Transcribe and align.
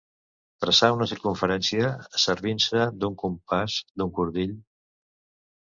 Traçar 0.63 0.89
una 0.95 1.07
circumferència 1.11 1.91
servint-se 2.23 2.89
d'un 3.03 3.21
compàs, 3.27 3.79
d'un 4.01 4.15
cordill. 4.19 4.59